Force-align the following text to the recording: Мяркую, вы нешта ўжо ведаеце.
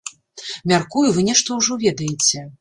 Мяркую, 0.71 1.03
вы 1.17 1.27
нешта 1.27 1.59
ўжо 1.59 1.79
ведаеце. 1.85 2.43